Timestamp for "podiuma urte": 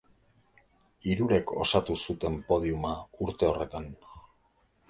2.49-3.49